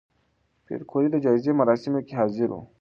[0.65, 2.61] پېیر کوري د جایزې مراسمو کې حاضر و.